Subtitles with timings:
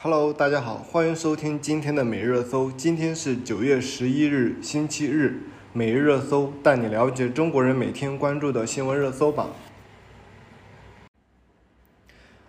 [0.00, 2.70] Hello，大家好，欢迎收听今天的每日热搜。
[2.70, 5.40] 今天是九月十一日，星期日。
[5.72, 9.50] 每日热搜带你了解中国人每天关注的新闻热搜榜。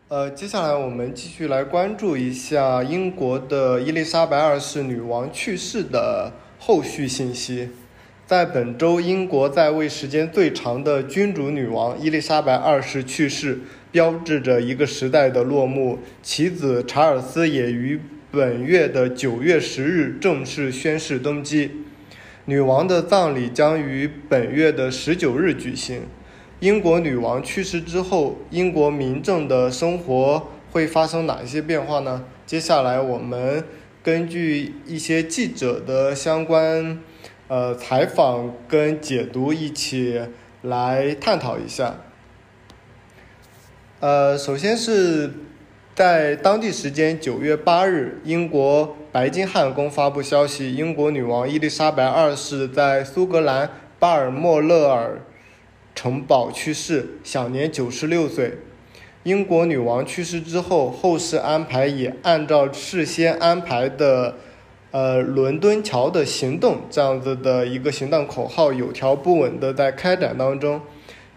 [0.09, 7.71] 呃，接下来我们继续来关注一下英国的伊丽莎白二世女王去世的后续信息。
[8.27, 13.61] 在本周，英国在位时间最长的君主女王伊丽莎白二世去世。
[13.91, 15.99] 标志着一个时代的落幕。
[16.21, 17.99] 其子查尔斯也于
[18.31, 21.71] 本月的九月十日正式宣誓登基。
[22.45, 26.03] 女王的葬礼将于本月的十九日举行。
[26.59, 32.25] 英国女王去世之后，英国民众的生活会发生哪一些变化呢？
[32.45, 33.63] 接下来我们
[34.03, 36.99] 根据一些记者的相关
[37.47, 40.19] 呃采访跟解读一起
[40.63, 42.01] 来探讨一下。
[44.01, 45.29] 呃，首先是
[45.93, 55.21] 在当地时间九月八日，英国白金汉宫发布消息，英国女王伊丽莎白二世在苏格兰巴尔莫勒尔
[55.93, 58.59] 城堡去世，享年九十六岁。
[59.23, 64.35] 英国女王去世之后，后事安排也按照事先安排的，
[64.91, 70.79] 呃，伦敦桥的行动这样子的一个行动口号，有条不紊的在开展当中。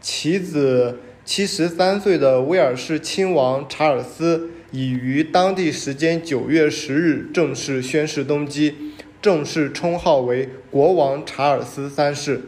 [0.00, 1.00] 其子。
[1.24, 8.74] 七十三岁的威尔士亲王查尔斯已于当地时间九月十日正式宣誓登基，
[9.22, 12.42] 正式称号为国王查尔斯三世。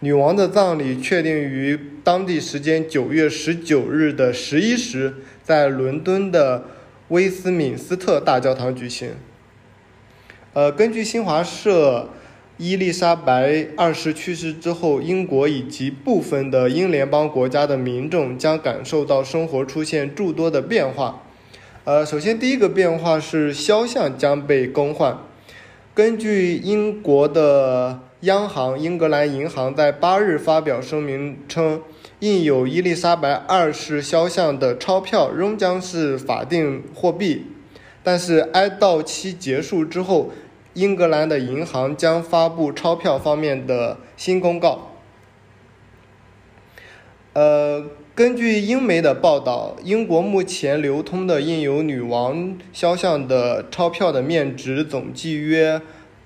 [0.00, 6.64] 女王的葬礼确定于当地时间九月十九日的十一时，在伦敦的
[7.08, 9.10] 威斯敏斯特大教堂举行。
[10.54, 12.08] 呃，根据新华社。
[12.62, 21.22] 伊丽莎白二世去世之后，英国以及部分的英联邦国家的民众将感受到生活出现诸多的变化。
[21.84, 25.16] 呃，首先第一个变化是肖像将被更换。
[25.94, 31.80] 根据英国的央行英格兰银行在八日发表声明称，
[32.18, 37.46] 印有伊丽莎白二世肖像的钞票仍将是法定货币，
[38.02, 40.30] 但是哀悼期结束之后。
[40.74, 44.92] 英格兰的银行将发布钞票方面的新公告。
[47.32, 55.80] 呃，根据英媒的报道，英国目前流通的印有女王肖像的钞票的面值总计约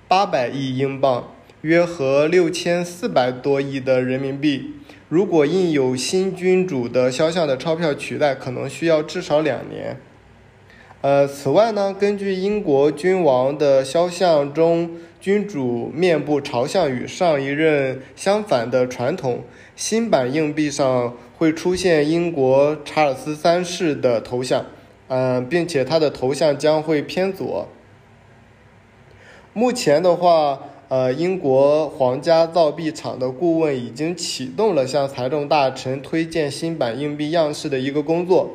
[0.09, 4.73] 八百亿英镑，约合六千四百多亿的人民币。
[5.09, 10.01] 如果印有新君主的肖像的钞票取代，可能需要至少两年。
[11.05, 14.89] 呃，此外呢，根据英国君王的肖像中
[15.21, 19.43] 君主面部朝向与上一任相反的传统，
[19.77, 24.65] 新版硬币上会出现英国查尔斯三世的头像，
[25.09, 27.69] 嗯，并且他的头像将会偏左。
[29.53, 38.53] 目前的话，呃，英国皇家造币厂的顾问已经启动了向财政大臣推荐新版硬币样式的一个工作。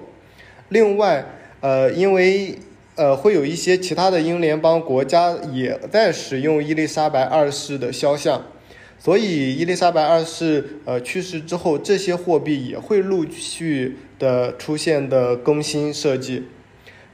[0.70, 1.24] 另外，
[1.62, 2.58] 呃，因为
[2.96, 8.44] 呃会有一些其他的英联邦国家也在使用伊丽莎白二世的肖像，
[8.98, 16.46] 所以伊丽莎白二世呃去世之后，这些货币也会陆续的出现的更新设计。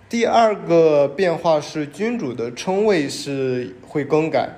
[0.07, 4.49] 第二个变化是君主的称谓是会更改，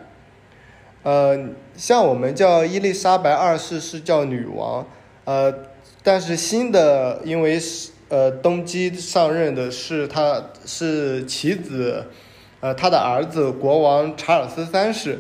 [1.04, 4.86] 呃，像我们叫伊丽莎白二世是叫女王，
[5.24, 5.54] 呃，
[6.04, 7.92] 但是新的因为是。
[8.10, 12.06] 呃，登基上任的是他，是其子，
[12.62, 15.20] 呃，他的儿子国王查尔斯三世。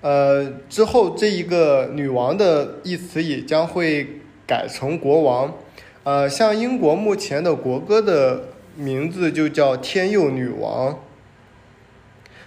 [0.00, 5.54] 呃，之后这一个女王的一词也将会改成国王。
[6.02, 8.44] 呃，像英国目前的国歌的
[8.76, 10.98] 名字就叫天佑女王。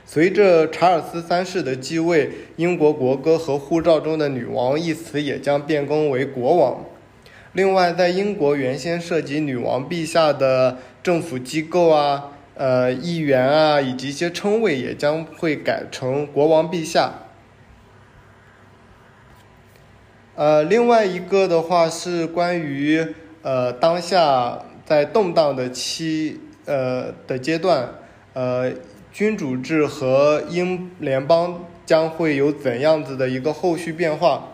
[0.05, 6.83] 随着查尔斯三世的继位，英国国歌和护照中的女王一词也将变更为国王。
[7.53, 17.13] 另外，在英国原先涉及女王陛下的政府机构啊、呃议员啊，以及一些称谓，也将会改成国王陛下。
[20.35, 23.05] 呃，另外一个的话是关于
[23.41, 27.95] 呃当下在动荡的期呃的阶段，
[28.33, 28.71] 呃
[29.11, 34.49] 君主制和英联邦将会有怎样子的一个后续变化。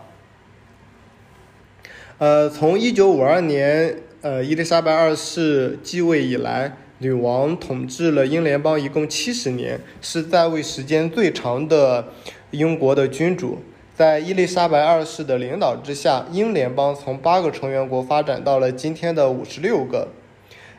[2.17, 12.05] 呃，从一九五二年，呃，伊丽莎白二世继位以来，女王统治了英联邦一共七十年，是在位时间最长的
[12.51, 13.57] 英国的君主。
[13.93, 20.07] 在伊丽莎白二世的领导之下，英联邦从八个成员国发展到了今天的五十六个，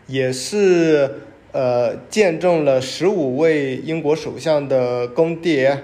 [0.06, 1.20] 也是
[1.52, 5.76] 呃，见证了十五位英国首相的更迭，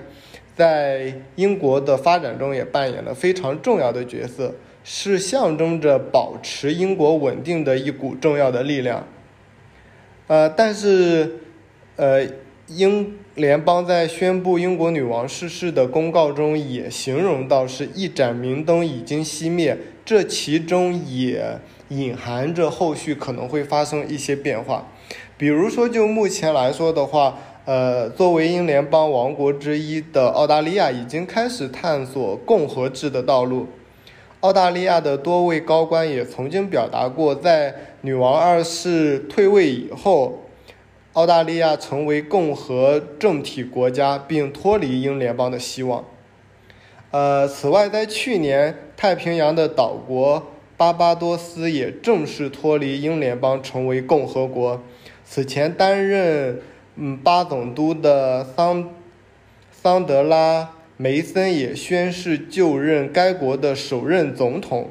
[0.57, 4.55] 在英国的发展中也扮演了非常重要的角色，
[4.85, 9.07] 是象征着保持英国稳定的一股重要的力量。
[10.27, 11.41] 呃，但是，
[11.97, 12.27] 呃，
[12.69, 21.59] 英联邦在宣布英国女王逝世的公告中也形容到是一盏明灯已经熄灭，这其中也
[21.89, 24.87] 隐含着后续可能会发生一些变化。
[25.37, 33.67] 比如说，就目前来说的话，呃，作为英联邦王国之一的澳大利亚已经开始探索共和制的道路。
[34.43, 40.41] 澳大利亚的多位高官也曾经表达过，在女王二世退位以后，
[41.13, 46.05] 澳大利亚成为共和政体国家并脱离英联邦的希望。
[47.13, 54.83] 呃，此外，在去年，太平洋的岛国巴巴多斯也正式脱离英联邦，成为共和国。
[55.25, 56.61] 此前担任
[56.97, 58.91] 嗯巴总督的桑
[59.71, 64.91] 桑德拉梅森也宣誓就任该国的首任总统，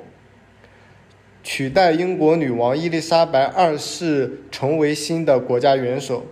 [1.43, 6.25] 取代英国女王伊丽莎白二世成为新的国家元首。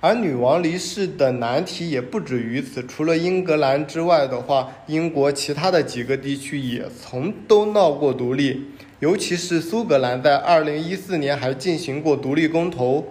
[0.00, 8.66] 而女王离世的难题也不止于此，除了英格兰之外的话，英国其他的几个地区也曾都闹过独立。
[9.00, 13.06] 尤其是苏格兰在二零一四年还进行过独立公投，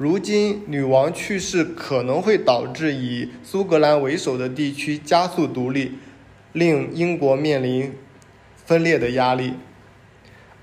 [0.00, 5.92] 如今女王去世可能会导致以苏格兰为首的地区加速独立，
[6.54, 7.92] 令英国面临
[8.64, 9.52] 分裂的压力。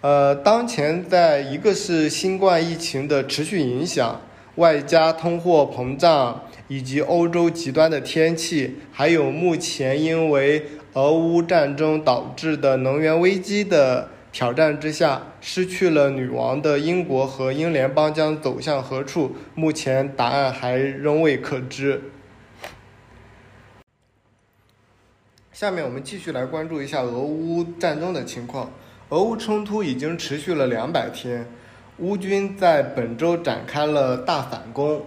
[0.02, 4.20] 呃，当前在一个是新冠疫情的持续影响，
[4.56, 14.10] 外加通货膨胀，以及欧洲极端的天气，还有目前因为俄乌战争导致的能源危机的。
[14.38, 19.36] 挑战之下，失去了女王的英国和英联邦将走向何处？
[19.56, 22.12] 目前答案还仍未可知。
[25.52, 28.70] 下面我们继续来关注一下俄乌战争的情况。
[29.10, 31.48] 俄乌冲突已经持续了两百天，
[31.98, 35.04] 乌军在本周展开了大反攻。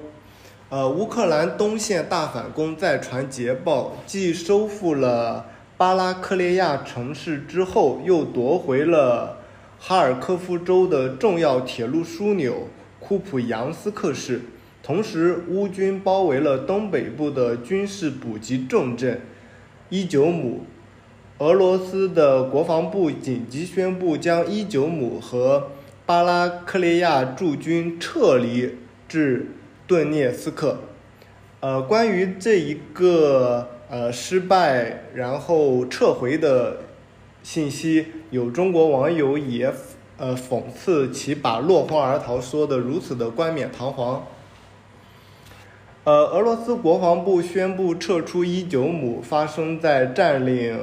[0.71, 5.47] 呃，乌克兰东线大反攻再传捷报，既收复了。
[5.81, 9.39] 巴拉克列亚城市之后，又夺回了
[9.79, 12.69] 哈尔科夫州的重要铁路枢纽
[12.99, 14.43] 库普扬斯克市。
[14.83, 19.23] 同时，乌军包围了东北部的军事补给重镇
[19.89, 20.67] 伊久姆。
[21.39, 25.71] 俄罗斯的国防部紧急宣布，将伊久姆和
[26.05, 28.77] 巴拉克列亚驻军撤离
[29.09, 29.47] 至
[29.87, 30.81] 顿涅斯克。
[31.61, 33.70] 呃，关于这一个。
[33.91, 36.77] 呃，失败然后撤回的
[37.43, 39.73] 信息，有中国网友也
[40.17, 44.25] 呃讽刺其把落荒而逃说的如此的冠冕堂皇。
[46.05, 50.79] 呃，俄罗斯国防部宣布撤出伊久姆，发生在占领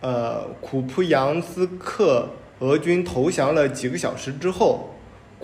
[0.00, 2.28] 呃库普扬斯克
[2.60, 4.94] 俄军投降了几个小时之后。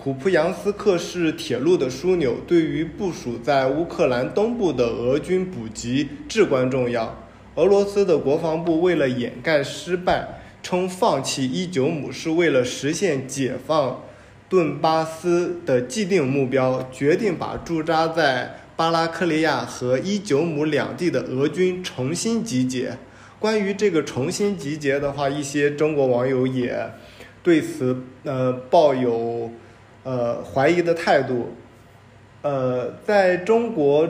[0.05, 7.25] 普普扬斯克是铁路的枢纽，对于部署在乌克兰东部的俄军补给至关重要。
[7.55, 14.03] 俄罗斯的国防部为了掩盖失败，称放弃伊久姆是为了实现解放
[14.47, 22.95] 顿巴斯的既定目标，决定把驻扎在巴拉克利亚和伊久姆两地的俄军重新集结。
[23.39, 26.91] 关于这个重新集结的话，一些中国网友也
[27.41, 29.49] 对此呃抱有。
[30.05, 31.49] 呃，怀疑的态度，
[32.43, 34.07] 呃，在中国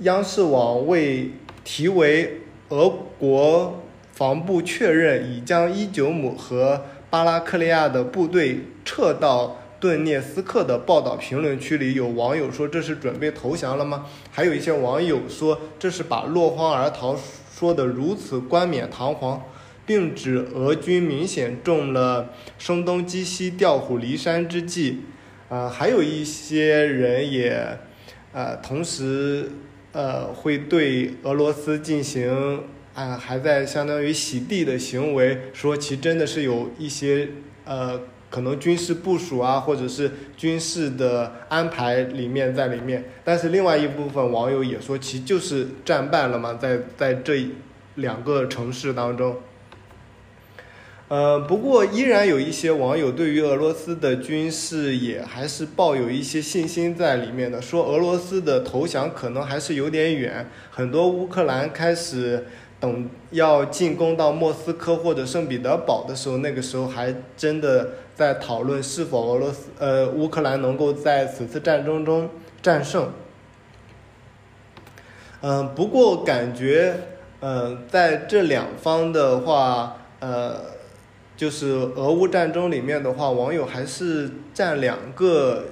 [0.00, 1.30] 央视网为
[1.64, 3.80] 题为“俄国
[4.12, 14.04] 防部确认已将伊久姆和巴拉克利亚的部队撤到顿涅斯克”的报道评论区里，有网友说这是准备投降了吗？
[14.30, 17.16] 还有一些网友说这是把落荒而逃
[17.50, 19.40] 说的如此冠冕堂皇，
[19.86, 25.04] 并指俄军明显中了声东击西、调虎离山之计。
[25.52, 27.78] 呃，还有一些人也，
[28.32, 29.50] 呃，同时，
[29.92, 37.28] 呃，会对俄罗斯进行啊，还在相当于洗地的行为，说其真的是有一些
[37.66, 43.04] 呃，可能军事部署啊，或者是军事的安排里面在里面。
[43.22, 47.46] 但是另外一部分网友也说，其就是战败了嘛，在在这
[47.96, 49.36] 两个城市当中。
[51.12, 60.48] 呃，不过依然有一些网友对于俄罗斯的军事也还是抱有一些信心在里面的，说俄罗斯的投降可能还是有点远。
[60.70, 62.46] 很多乌克兰开始
[62.80, 72.30] 等要进攻到莫斯科或者圣彼得堡的时候，那个时候还真的在讨论是否俄罗斯呃乌克兰能够在此次战争中
[72.62, 73.10] 战胜。
[75.42, 76.94] 嗯，不过感觉，
[77.40, 80.71] 呃，在这两方的话，呃，
[81.42, 85.64] 就是俄乌战争里面的话，网友还是站两个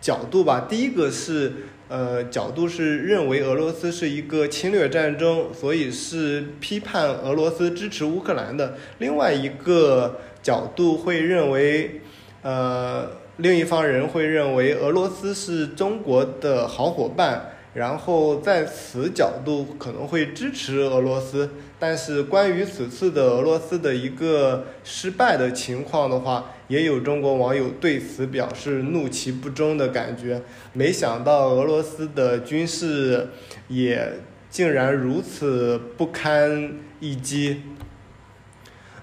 [0.00, 0.68] 角度吧。
[0.70, 1.52] 第一个是，
[1.88, 8.76] 呃，角度是认为俄罗斯是一个侵略战争，所以是批判俄罗斯支持乌克兰的。
[8.98, 12.02] 另外一个角度会认为，
[12.42, 17.54] 呃，另一方人会认为俄罗斯是中国的好伙伴。
[17.74, 30.40] 然后在此角度可能会支持俄罗斯，但是关于此次的俄罗斯的一个失败的情况的话，也有中国网友对此表示怒其不争的感觉。
[30.72, 33.28] 没想到俄罗斯的军事
[33.68, 37.60] 也竟然如此不堪一击。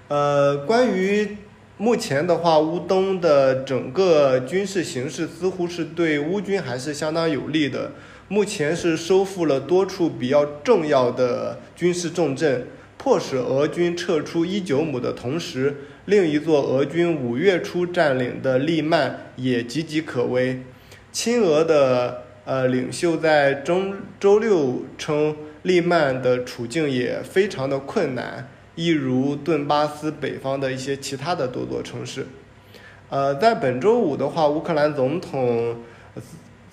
[0.08, 1.38] 呃，关于
[1.78, 7.92] 目前的话，乌东的整个军事形势似乎是对乌军还是相当有利的。
[8.30, 15.76] 目前是收复了多处比较重要的军事重镇，迫使俄军撤出伊久姆的同时，
[16.06, 20.62] 另一座俄军五月初占领的利曼也岌岌可危。
[21.12, 32.26] 亲俄的呃领袖在中周六称，利曼的处境也非常的困难，一如顿巴斯北方的一些其他的多座城市。
[33.10, 35.76] 呃，在本周五的话，乌克兰总统。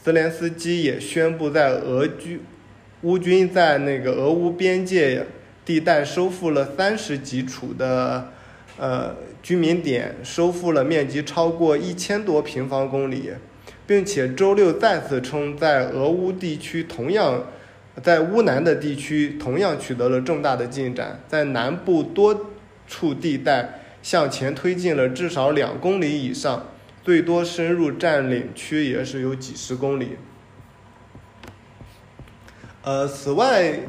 [0.03, 2.41] 泽连斯基也宣布，在俄军
[3.03, 5.27] 乌军在那个俄乌边界
[5.65, 8.33] 地带收复了三十几处的
[8.79, 13.31] 呃居民点，收复了面积超过一千多平方公里，
[13.87, 17.45] 并且周六再次称，在俄乌地区同样
[18.03, 22.51] 在乌南的地区同样取得了重大的进展，在南部多
[22.89, 26.67] 处地带向前推进了至少两公里以上。
[27.03, 30.17] 最多深入占领区也是有几十公里。
[32.83, 33.81] 呃，此外，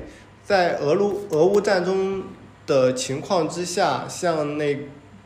[0.44, 2.24] 在俄卢俄乌战争
[2.66, 4.80] 的情况之下，像那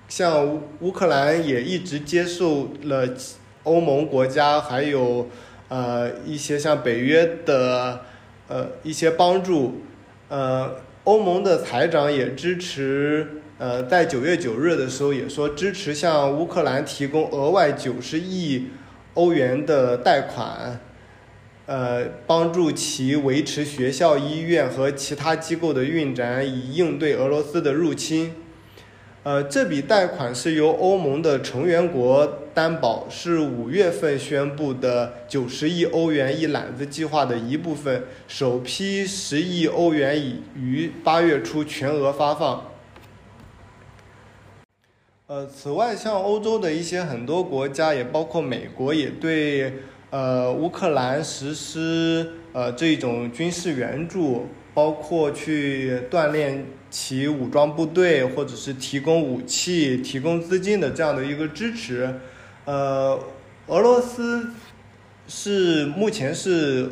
[0.08, 3.08] 像乌乌克兰也一直接受了
[3.63, 5.27] 欧盟国家还有
[5.68, 8.01] 呃一些像北约的
[8.48, 9.82] 呃一些帮助，
[10.30, 13.42] 呃，欧盟的财长也支持。
[13.57, 18.67] 呃，在九月九日的时候也说支持向乌克兰提供额外九十亿
[19.13, 20.77] 欧元的贷款，
[21.65, 28.33] 呃，帮助其维持学校、医院和其他机构的运转，以应对俄罗斯的入侵。
[29.24, 42.75] 呃，这笔贷款是由欧盟的成员国担保，是五月份宣布的九十亿欧元一揽子计划的一部分，首批十亿欧元已于八月初全额发放。
[45.27, 49.74] 呃，此外，像欧洲的一些很多国家，也包括美国，也对
[50.12, 62.20] 呃乌克兰实施呃这种军事援助，包括去锻炼其武装部队，或者是提供武器、提供资金的这样的一个支持。
[62.65, 63.20] 呃，
[63.65, 64.51] 俄罗斯
[65.27, 66.91] 是目前是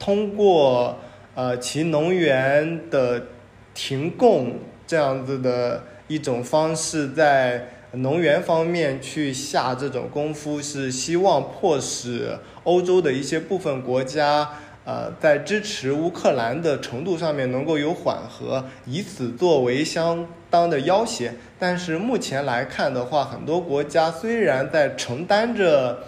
[0.00, 0.98] 通过
[1.36, 3.28] 呃其能源的
[3.72, 5.84] 停供这样子的。
[6.08, 14.50] 一种方式在能源方面去下这种功夫，是希望迫使欧洲的一些部分国家，
[14.84, 21.32] 呃，在支持乌克兰的程度上面能够有缓和，以此作为相当的要挟。
[21.58, 25.98] 但是目前来看的话，很多国家虽然在承担着，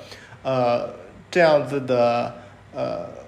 [0.42, 0.90] 呃，
[1.30, 2.34] 这样子的，
[2.74, 3.19] 呃。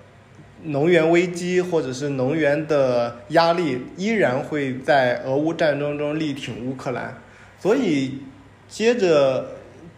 [0.65, 7.21] 能源危机或者是能源的压力，依然会在俄乌战争中力挺乌克兰。
[7.59, 8.21] 所以，
[8.69, 9.53] 接着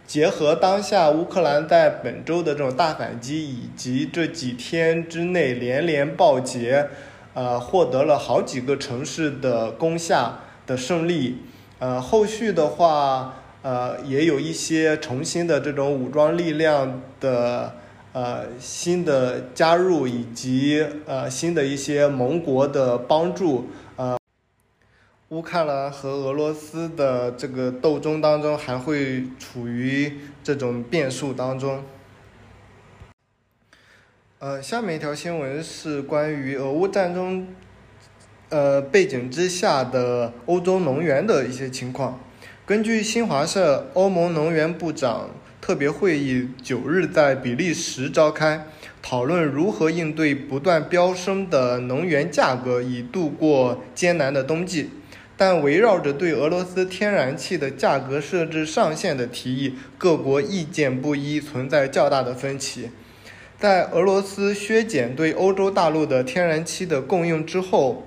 [0.07, 6.87] 结合当下乌克兰在本周的这种大反击，以及这几天之内连连爆捷，
[7.33, 11.37] 呃，获得了好几个城市的攻下的胜利。
[11.79, 17.75] 呃，后续的话，呃，也有一些重新的这种武装力量的。
[18.15, 23.67] 呃，新的加入以及呃新的一些盟国的帮助，
[23.97, 24.17] 呃，
[25.27, 31.83] 乌克兰和俄罗斯的这个斗争当中还会处于这种变数当中。
[34.39, 37.45] 呃，下面一条新闻是关于俄乌战争，
[38.47, 42.21] 呃背景之下的欧洲能源的一些情况。
[42.65, 45.31] 根据新华社，欧盟能源部长。
[45.65, 48.67] 特别会议九日在比利时召开，
[49.01, 54.91] 讨论如何应对不断飙升的能源价格，以度过艰难的冬季。
[55.35, 62.91] 但围绕着对俄罗斯天然气的价格设置上限的提议，各国意见不一，存在较大的分歧。
[63.57, 68.03] 在俄罗斯削减对欧洲大陆的天然气的供应之后，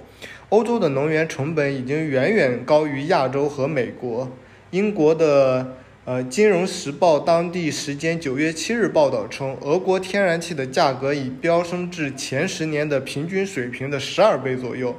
[0.50, 4.30] 欧洲的能源成本已经远远高于亚洲和美国。
[4.70, 5.76] 英国的
[6.08, 14.96] 呃《金融时报》当地时间九月七日报道称，俄国天然气的价格已飙升至前十年的平均水平的十二倍左右。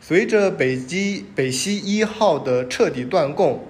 [0.00, 3.68] 随着北基北溪一号的彻底断供，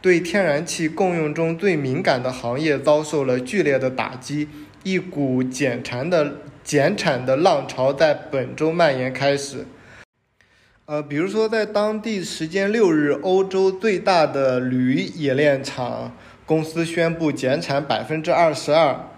[0.00, 4.48] 对天然气供应中最敏感的行业遭受了剧烈的打击，
[4.84, 9.66] 一股减产的减产的浪潮在本周蔓延开始。
[10.84, 16.10] 呃，比如说在当地时间六日，欧洲最大的铝冶炼厂
[16.44, 19.08] 公司宣布减产百分之二十二。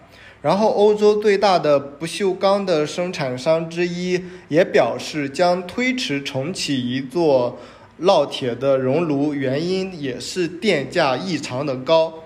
[0.43, 7.59] 然后，欧洲最大的不锈钢的生产商之一也表示将推迟重启一座
[8.03, 12.25] 烙铁的熔炉，原因也是电价异常的高。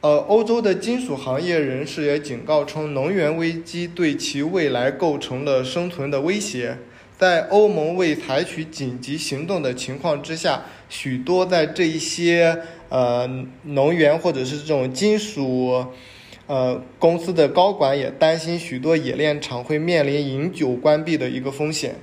[0.00, 6.78] 呃，欧洲的金属行业人士也警告称，能源危机对其未来构成了生存的威胁。
[7.18, 13.28] 在欧盟未采取紧急行动的情况之下，许多在这一些呃
[13.62, 15.86] 能源或者是这种金属。
[16.46, 21.94] 呃，公司的高管也担心许多冶炼厂会面临永久关闭的一个风险。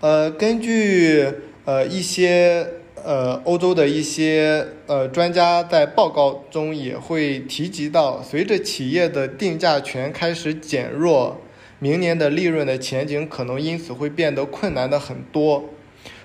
[0.00, 1.24] 呃，根据
[1.64, 11.40] 呃一些呃欧洲的一些呃专家在报告中也会提及到，随着企业的定价权开始减弱，
[11.78, 15.70] 明年的利润的前景可能因此会变得困难的很多。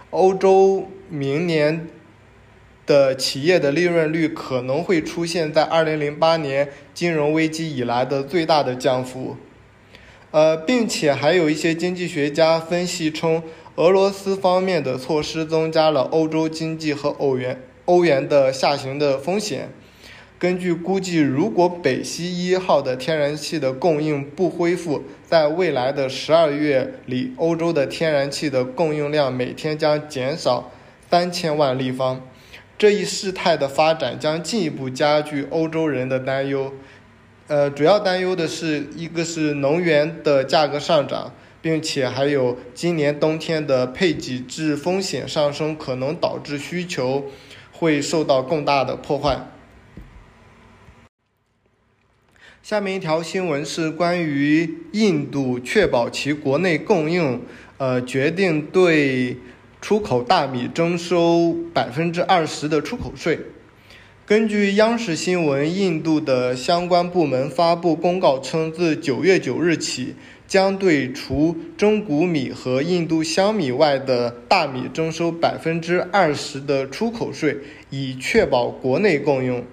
[0.10, 1.88] 欧洲明年。
[2.86, 9.38] 的企业的利润率可能会出现在二零零八年金融危机以来的最大的降幅，
[10.32, 13.42] 呃，并且还有一些经济学家分析称，
[13.76, 19.70] 俄罗斯方面的措施增加了欧洲经济和欧元欧元的下行的风险。
[20.44, 30.70] 根据估计，如果北溪一号的天然气的供应不恢复，在未来的十二月里，欧洲的天然气的供应量每天将减少
[31.10, 32.28] 三千万立方。
[32.78, 36.74] 这一事态的发展将进一步加剧欧洲人的担忧，
[37.48, 47.28] 呃，主要担忧的是一个是能源的价格上涨，并且还有今年冬天的配给制风险上升，可能导致需求
[47.72, 49.48] 会受到更大的破坏。
[52.64, 57.42] 下面一条新闻是关于印度确保其国内供应，
[57.78, 59.36] 呃，决定对。
[59.82, 63.38] 出口大米征收百分之二十的出口税。
[64.26, 70.16] 根据央视新闻，印度的相关部门发布公告称，自九月九日起，
[70.48, 77.58] 将对除中谷米和印度香米外的大米征收百分之二十的出口税，
[77.90, 79.66] 以确保国内供应。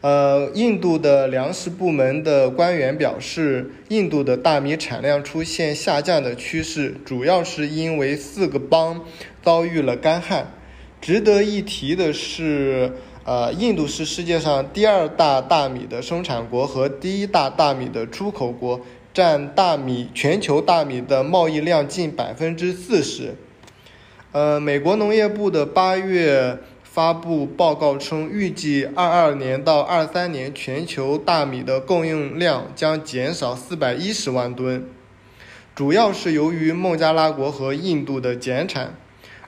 [0.00, 9.04] 呃，印度的粮食部门的官员表示，印度的大米产量出现下降的趋势，主要是因为四个邦
[9.42, 10.52] 遭遇了干旱。
[11.00, 12.92] 值得一提的是，
[13.24, 18.80] 呃，印度是世界上第二大大米的生产国和第一大大米的出口国，
[19.12, 23.34] 占大米全球大米的贸易量近百分之四十。
[24.30, 26.58] 呃，美国农业部的八月。
[26.98, 34.84] 发布报告称，预计二二年到二三年全球大米的供应量将减少四百一十万吨，
[35.76, 38.96] 主要是由于孟加拉国和印度的减产。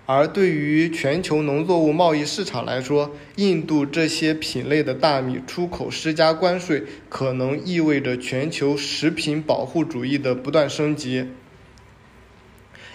[0.06, 11.26] 而对于全球农作物贸易市场来说，印度这些品类的大米出口施加关税，可能意味着全球食品保护主义的不断升级。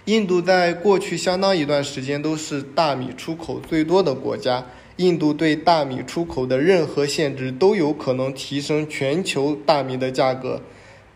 [0.05, 4.63] 印度在过去相当一段时间都是大米出口最多的国家。
[4.97, 10.61] 印度对大米出口的任何限制都有可能提升全球大米的价格。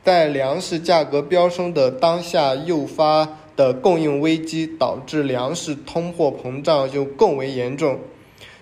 [0.04, 8.00] 在粮食价格飙升的当下，诱发的供应危机导致粮食通货膨胀就更为严重。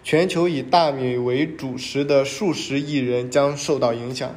[0.04, 4.36] 全球以大米为主食的数十亿人将受到影响。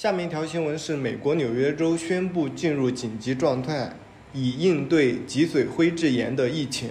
[0.00, 3.90] 下面一条新闻是：美国纽约州宣布进入紧急状态，
[4.32, 6.90] 以应对脊髓灰质炎的疫情。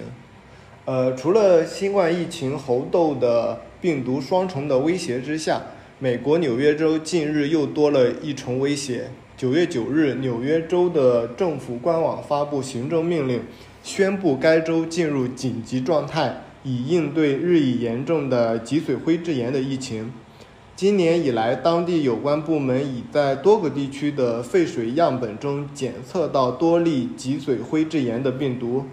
[0.83, 5.61] 呃，除了新冠疫情、猴痘的病毒双重的威胁之下，
[5.99, 9.09] 美国纽约州近日又多了一重威胁。
[9.37, 13.39] 九月九日，纽约州的政府官网发布行政命令，
[13.83, 20.11] 宣布该州进入紧急状态，以应对日益严重的脊髓灰质炎的疫情。
[20.77, 28.85] 今年以来，当地有关部门已在多个地区的废水样本中检测到多例脊髓灰质炎的病毒。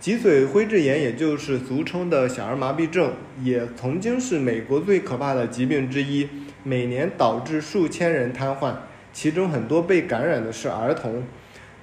[0.00, 3.12] 脊髓灰质炎，也就是俗称的小儿麻痹症，
[3.44, 6.26] 也曾经是美国最可怕的疾病之一，
[6.62, 8.72] 每年导致数千人瘫痪，
[9.12, 11.22] 其中很多被感染的是儿童。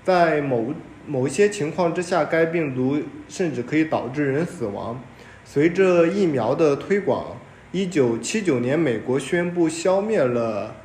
[0.03, 0.73] 在某
[1.05, 4.99] 某些情况之下，该病毒甚至可以导致人死亡。
[5.45, 7.37] 随着疫苗的推广，
[7.71, 10.75] 一九七九年，美国宣布消灭了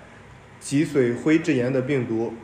[0.61, 2.35] 脊髓灰质炎的病毒。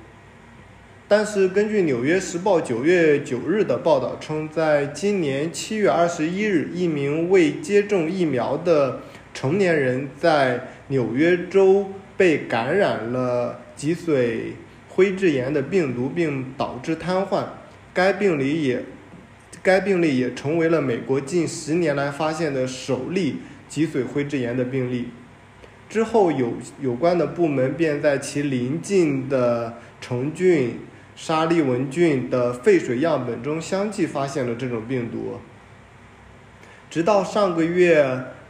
[1.06, 9.00] 但是，根据《纽约时报》九月九日的报道称，在今年七月二十一日，一名未接种疫苗的
[9.34, 14.52] 成年人在纽约州被感染了脊髓
[14.88, 17.44] 灰质炎的病毒，并导致瘫痪。
[17.92, 18.82] 该病例也，
[19.62, 23.36] 该病例也成为了美国近十年来发现的首例。
[23.70, 25.10] 脊髓灰质炎的病例
[25.88, 30.80] 之后，有有关的部门便在其邻近的成菌、
[31.14, 35.38] 沙利文菌的废水样本中相继发现了这种病毒。
[36.90, 38.02] 直到上个月，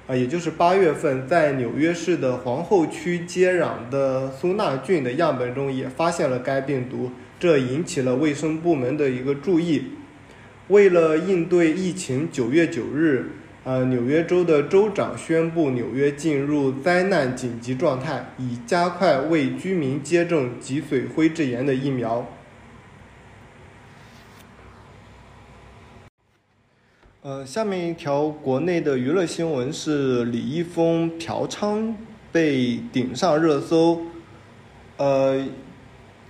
[0.07, 9.85] 啊，也就是八月份，在纽约市的皇后区接壤的苏纳郡的样本中也发现了该病毒，这引起了卫生部门的一个注意。
[10.69, 13.33] 为了应对疫情，九月九日。
[13.63, 22.27] 呃，纽约州的州长宣布纽约进入灾难紧急状态，以加快为居民接种脊髓灰质炎的疫苗。
[27.21, 31.93] 呃，下面一条国内的娱乐新闻是李易峰嫖娼
[32.33, 34.01] 被顶上热搜。
[34.97, 35.47] 呃，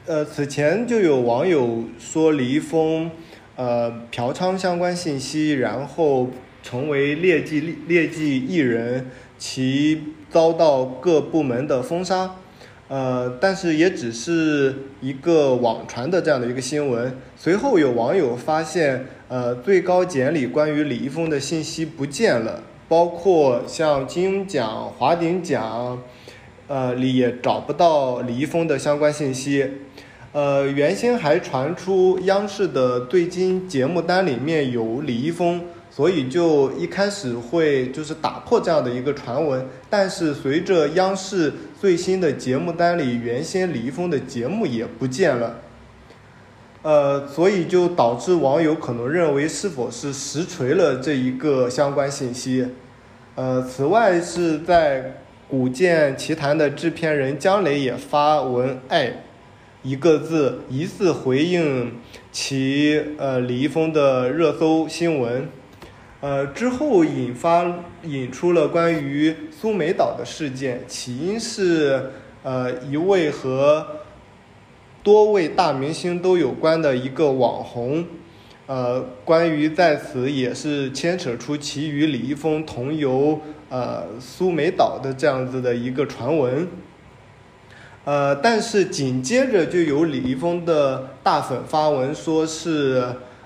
[0.07, 3.09] 呃，此前就有网友说李易峰
[3.55, 6.29] 呃嫖娼相关信息，然后。
[6.62, 12.37] 成为劣迹劣迹艺人，其遭到各部门的封杀，
[12.88, 17.16] 呃，但是也只是一个网传的这样的一个新闻。
[17.37, 26.03] 随后有网友发现，呃，最高检里关于李易峰的信息不见了，包括像金鹰奖、华鼎奖，
[26.68, 29.66] 呃，里也找不到李易峰的相关信息。
[30.33, 35.62] 呃，原先还传出央视的最金节目单里面有李易峰。
[36.01, 45.59] 所以就一开始会就是打破这样的一个传闻，但是随着央视最新的节目单里原先李易峰的节目也不见了，
[46.81, 52.67] 呃，所以就导致网友可能认为是否是实锤了这一个相关信息。
[53.35, 55.03] 呃，此外是在
[55.51, 59.25] 《古剑奇谭》的制片人姜磊也发文“爱”
[59.85, 61.93] 一个字，疑似回应
[62.33, 65.47] 其呃李易峰的热搜新闻。
[66.20, 67.64] 呃，之后引发
[68.02, 72.11] 引出了关于苏梅岛的事件，起因是
[72.42, 73.87] 呃一位和
[75.02, 78.04] 多位大明星都有关的一个网红，
[78.66, 86.68] 呃，关于在此也是牵扯出其与李易峰同游呃苏梅岛的这样子的一个传闻，
[88.04, 93.02] 呃，但是紧接着就有李易峰的大粉发文说是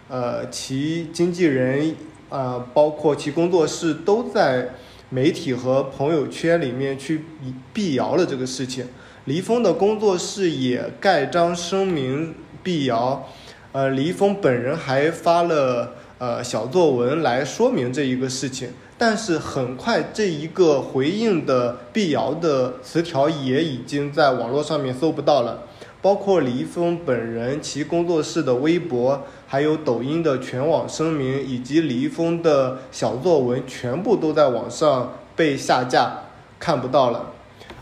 [0.08, 1.94] 呃其经纪人。
[2.28, 4.70] 呃，包括其工作室都在
[5.10, 7.24] 媒体和朋友圈里面去
[7.72, 8.86] 辟谣了这个事情。
[9.26, 13.28] 李易峰的工作室也盖章声明辟谣，
[13.72, 18.68] 呃，李易峰本人还发了呃小作文来说明这一个事情。
[18.96, 25.64] 但是很快，这一个回应的辟谣的词条也已经在网络上面搜不到了。
[26.00, 36.24] 包括李易峰本人、其工作室的微博，还有抖音的全网声明，以及李易峰的小作文，全部都在网上被下架，
[36.58, 37.32] 看不到了。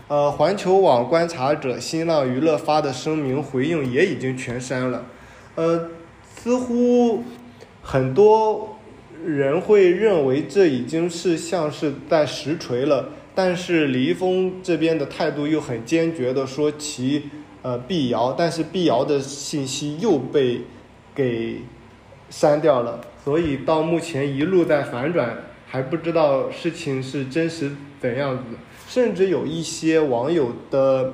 [0.07, 5.03] 呃，环球网、观察者、新浪娱乐发的声明回应也已经全删了。
[5.55, 5.89] 呃，
[6.35, 7.23] 似乎
[7.81, 8.72] 很多
[9.25, 17.23] 人会认为这已经是像是在实锤了，但是李易峰这边的态度又很坚决的说其。
[17.65, 20.63] 呃，辟谣，但是辟谣的信息又被
[21.15, 21.61] 给
[22.29, 28.43] 删掉了，所以到目前一路在反转，还不知道事情是真实怎样子，
[28.89, 31.13] 甚至有一些网友的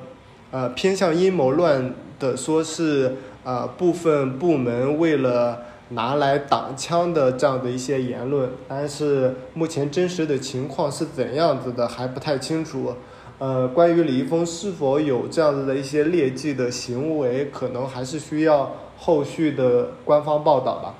[0.50, 12.94] 呃偏向阴谋论的说是呃部分部门为了拿来挡枪的这样的一些言论，但是目前真实的情况是怎样子的还不太清楚。
[13.38, 20.94] 呃，关于李易峰是否有这样子的一些劣迹的行为，可能还是需要后续的官方报道吧。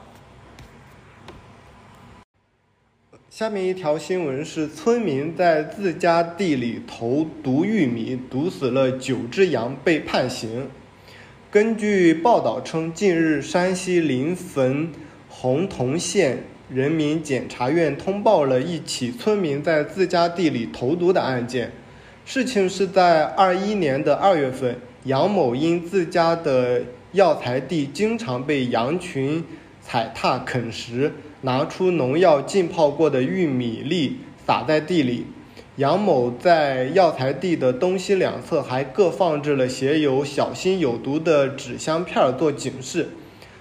[3.28, 10.68] 下面一条新闻是：村民在自家地里投毒玉米，毒死了九只羊，被判刑。
[11.52, 14.92] 根据报道称，近日山西临汾
[15.28, 21.72] 洪洞县人民检察院通报了一起村民在自家地里投毒的案件。
[22.24, 29.44] 事情是在二一年的二月份，杨某因自家的药材地经常被羊群
[29.82, 31.12] 踩踏啃食。
[31.40, 35.26] 拿出农药浸泡过的玉米粒撒在地里，
[35.80, 43.08] 杨某在药材地的东西两侧还各放置了写有“小心有毒”的纸箱片做警示。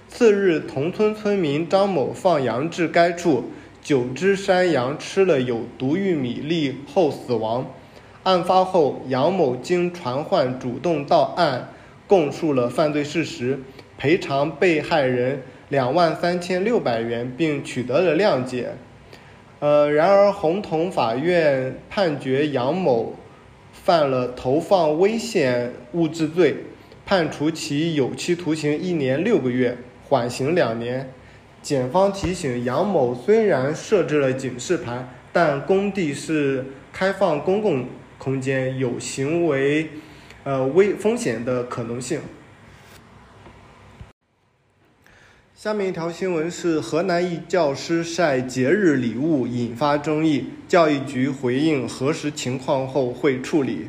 [0.06, 3.44] 次日，同村村民张某放羊至该处，
[3.82, 7.72] 九只山羊吃了有毒玉米粒后死亡。
[8.24, 11.70] 案发后，杨某经传唤主动到案，
[12.06, 13.60] 供述了犯罪事实，
[13.96, 15.40] 赔偿被害人。
[15.70, 18.74] 两万三千六百元，并取得了谅解。
[19.60, 23.14] 呃，然而洪洞法院判决杨某
[23.72, 26.56] 犯了投放危险物质罪，
[27.04, 29.76] 判处其有期徒刑一年六个月，
[30.08, 31.12] 缓刑两年。
[31.60, 37.84] 检方提醒杨某，虽然设置了警示牌，但工地是开放公共
[38.16, 39.90] 空间，有行为
[40.42, 42.20] 呃危风险的可能性。
[45.62, 53.88] 下面一条新闻是：河南一教师晒节日礼物引发争议，教育局回应核实情况后会处理。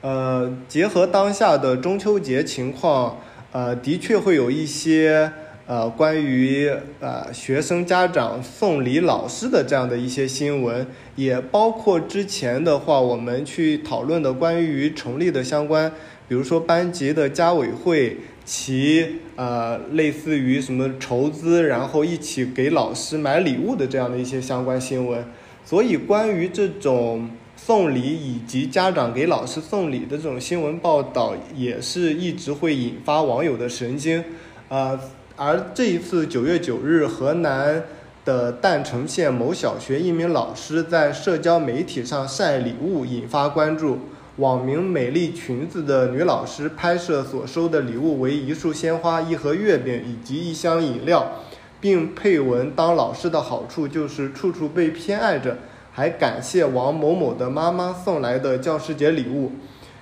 [0.00, 3.20] 呃，结合当下的中秋节情况，
[3.50, 5.30] 呃，的确会有一些
[5.66, 15.92] 呃关于呃学生家长送礼老师的这样的一些新闻，也包括之前的话我们去讨论的关于成立的相关，
[16.26, 18.16] 比如说班级的家委会。
[18.44, 25.24] 其呃，类似于什么筹资，然后一起给老师买礼物的这样的一些相关新闻，
[25.64, 34.24] 所以关于这种送礼以及家长给老师送礼的这种新闻报道，也是一直会引发网友的神经。
[34.68, 34.98] 呃，
[35.36, 37.84] 而这一次九月九日，河南
[38.24, 43.98] 的郸城县某小学一名老师在社交媒体上晒礼物，引发关注。
[44.42, 51.38] 网名“美丽裙子”的女老师拍摄所收的礼物为一束鲜花、一盒月饼以及一箱饮料，
[51.80, 55.58] 并配文：“当老师的好处就是处处被偏爱着。”
[55.94, 59.52] 还感谢王某某的妈妈送来的教师节礼物。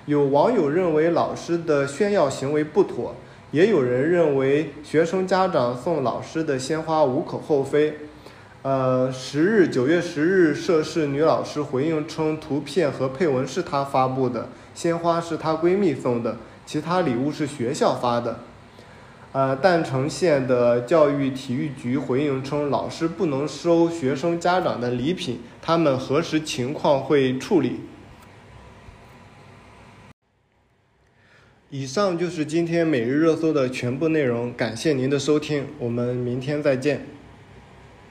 [0.07, 3.13] 有网友认为老师的炫耀行为不妥，
[3.51, 7.93] 也有人认为学生家长送老师的鲜花无可厚非。
[8.63, 18.41] 呃，十日，九月十日，涉事女老师回应称，图片和配文是她发布的，鲜花是她闺蜜送的，其他礼物是学校发的。
[19.31, 27.79] 呃，郸城县的教育体育局回应称，老师不能收学生家长的礼品，他们核实情况会处理。
[31.71, 37.07] 以上就是今天每日热搜的全部内容，感谢您的收听，我们明天再见。